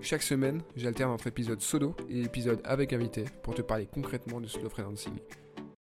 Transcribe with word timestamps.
Chaque 0.00 0.22
semaine, 0.22 0.62
j'alterne 0.76 1.10
entre 1.10 1.26
épisodes 1.26 1.60
solo 1.60 1.94
et 2.08 2.22
épisodes 2.22 2.60
avec 2.64 2.92
invité 2.92 3.24
pour 3.42 3.54
te 3.54 3.62
parler 3.62 3.86
concrètement 3.92 4.40
de 4.40 4.46
slow 4.46 4.68
freelancing. 4.68 5.14